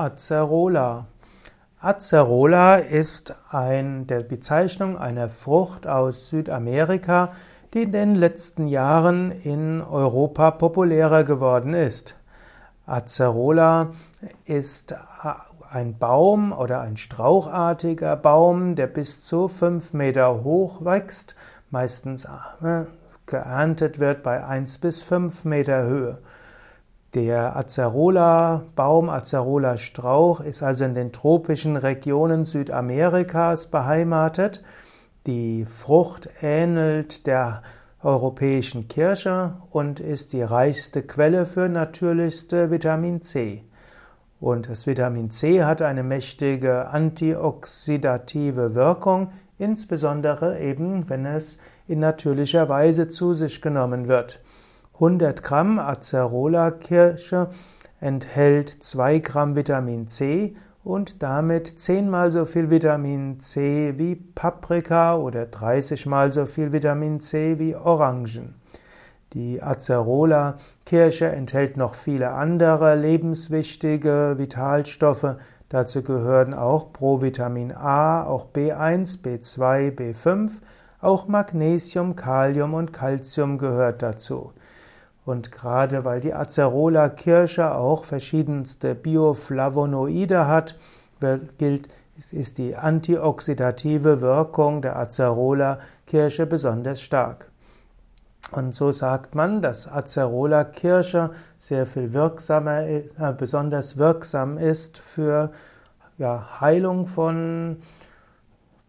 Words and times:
Acerola. 0.00 1.08
Acerola 1.78 2.76
ist 2.76 3.34
ein, 3.50 4.06
der 4.06 4.20
Bezeichnung 4.20 4.96
einer 4.96 5.28
Frucht 5.28 5.86
aus 5.86 6.30
Südamerika, 6.30 7.32
die 7.74 7.82
in 7.82 7.92
den 7.92 8.14
letzten 8.14 8.66
Jahren 8.66 9.30
in 9.30 9.82
Europa 9.82 10.52
populärer 10.52 11.24
geworden 11.24 11.74
ist. 11.74 12.16
Acerola 12.86 13.90
ist 14.46 14.94
ein 15.70 15.98
Baum 15.98 16.52
oder 16.52 16.80
ein 16.80 16.96
strauchartiger 16.96 18.16
Baum, 18.16 18.76
der 18.76 18.86
bis 18.86 19.22
zu 19.22 19.48
fünf 19.48 19.92
Meter 19.92 20.42
hoch 20.42 20.82
wächst, 20.82 21.36
meistens 21.68 22.24
äh, 22.24 22.86
geerntet 23.26 23.98
wird 23.98 24.22
bei 24.22 24.42
eins 24.46 24.78
bis 24.78 25.02
fünf 25.02 25.44
Meter 25.44 25.82
Höhe. 25.82 26.22
Der 27.14 27.56
Acerola-Baum, 27.56 29.08
Acerola-Strauch 29.08 30.38
ist 30.38 30.62
also 30.62 30.84
in 30.84 30.94
den 30.94 31.10
tropischen 31.10 31.76
Regionen 31.76 32.44
Südamerikas 32.44 33.66
beheimatet. 33.66 34.62
Die 35.26 35.64
Frucht 35.66 36.28
ähnelt 36.40 37.26
der 37.26 37.62
europäischen 38.00 38.86
Kirsche 38.86 39.54
und 39.70 39.98
ist 39.98 40.32
die 40.32 40.42
reichste 40.42 41.02
Quelle 41.02 41.46
für 41.46 41.68
natürlichste 41.68 42.70
Vitamin 42.70 43.22
C. 43.22 43.64
Und 44.38 44.68
das 44.68 44.86
Vitamin 44.86 45.32
C 45.32 45.64
hat 45.64 45.82
eine 45.82 46.04
mächtige 46.04 46.90
antioxidative 46.90 48.76
Wirkung, 48.76 49.32
insbesondere 49.58 50.60
eben, 50.60 51.10
wenn 51.10 51.26
es 51.26 51.58
in 51.88 51.98
natürlicher 51.98 52.68
Weise 52.68 53.08
zu 53.08 53.34
sich 53.34 53.60
genommen 53.60 54.06
wird. 54.06 54.40
100 55.00 55.42
Gramm 55.42 55.78
Acerola-Kirsche 55.78 57.48
enthält 58.00 58.68
2 58.68 59.20
Gramm 59.20 59.56
Vitamin 59.56 60.08
C 60.08 60.54
und 60.84 61.22
damit 61.22 61.80
10 61.80 62.10
mal 62.10 62.30
so 62.30 62.44
viel 62.44 62.68
Vitamin 62.68 63.40
C 63.40 63.94
wie 63.96 64.14
Paprika 64.14 65.16
oder 65.16 65.46
30 65.46 66.04
mal 66.04 66.34
so 66.34 66.44
viel 66.44 66.72
Vitamin 66.72 67.18
C 67.20 67.58
wie 67.58 67.74
Orangen. 67.74 68.56
Die 69.32 69.62
Acerola-Kirsche 69.62 71.28
enthält 71.28 71.78
noch 71.78 71.94
viele 71.94 72.32
andere 72.32 72.94
lebenswichtige 72.94 74.34
Vitalstoffe. 74.36 75.36
Dazu 75.70 76.02
gehören 76.02 76.52
auch 76.52 76.92
Provitamin 76.92 77.72
A, 77.74 78.24
auch 78.24 78.48
B1, 78.52 79.22
B2, 79.22 79.96
B5, 79.96 80.60
auch 81.00 81.26
Magnesium, 81.26 82.16
Kalium 82.16 82.74
und 82.74 82.92
Calcium 82.92 83.56
gehört 83.56 84.02
dazu. 84.02 84.52
Und 85.30 85.52
gerade 85.52 86.04
weil 86.04 86.20
die 86.20 86.34
Acerola-Kirsche 86.34 87.72
auch 87.72 88.02
verschiedenste 88.04 88.96
Bioflavonoide 88.96 90.48
hat, 90.48 90.74
gilt, 91.56 91.88
ist 92.32 92.58
die 92.58 92.74
antioxidative 92.74 94.22
Wirkung 94.22 94.82
der 94.82 94.96
Acerola-Kirsche 94.96 96.46
besonders 96.46 97.00
stark. 97.00 97.48
Und 98.50 98.74
so 98.74 98.90
sagt 98.90 99.36
man, 99.36 99.62
dass 99.62 99.86
Acerola-Kirsche 99.86 101.30
sehr 101.60 101.86
viel 101.86 102.12
wirksamer, 102.12 102.80
äh, 102.88 103.04
besonders 103.38 103.96
wirksam 103.98 104.58
ist 104.58 104.98
für 104.98 105.52
ja, 106.18 106.60
Heilung 106.60 107.06
von 107.06 107.76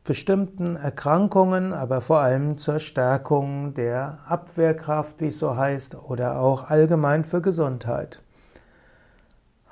bestimmten 0.04 0.76
Erkrankungen, 0.76 1.74
aber 1.74 2.02
vor 2.02 2.20
allem 2.20 2.58
zur 2.58 2.80
Stärkung 2.80 3.74
der 3.74 4.20
Abwehrkraft, 4.28 5.20
wie 5.20 5.28
es 5.28 5.40
so 5.40 5.56
heißt, 5.56 5.96
oder 5.96 6.40
auch 6.40 6.70
allgemein 6.70 7.24
für 7.24 7.42
Gesundheit. 7.42 8.22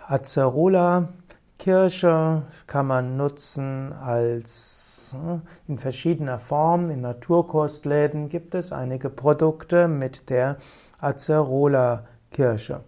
Acerola 0.05 1.09
Kirsche 1.57 2.43
kann 2.67 2.87
man 2.87 3.17
nutzen 3.17 3.91
als 3.93 5.13
hm, 5.19 5.41
in 5.67 5.77
verschiedener 5.77 6.37
Form. 6.37 6.89
In 6.89 7.01
Naturkostläden 7.01 8.29
gibt 8.29 8.55
es 8.55 8.71
einige 8.71 9.09
Produkte 9.09 9.87
mit 9.87 10.29
der 10.29 10.57
Acerola 10.99 12.05
Kirsche. 12.31 12.81